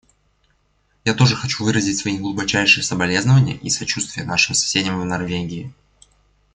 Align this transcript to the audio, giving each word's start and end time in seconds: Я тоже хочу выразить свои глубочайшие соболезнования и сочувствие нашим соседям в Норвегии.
Я 1.05 1.13
тоже 1.13 1.35
хочу 1.35 1.63
выразить 1.63 1.99
свои 1.99 2.17
глубочайшие 2.17 2.83
соболезнования 2.83 3.57
и 3.57 3.69
сочувствие 3.69 4.25
нашим 4.25 4.55
соседям 4.55 4.99
в 4.99 5.05
Норвегии. 5.05 5.71